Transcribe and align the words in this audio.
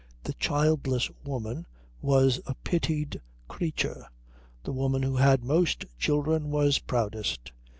The 0.23 0.33
childless 0.33 1.11
woman 1.23 1.67
was 2.01 2.39
a 2.47 2.55
pitied 2.55 3.21
creature. 3.47 4.07
The 4.63 4.71
woman 4.71 5.03
who 5.03 5.17
had 5.17 5.43
most 5.43 5.85
children 5.99 6.49
was 6.49 6.79
proudest. 6.79 7.51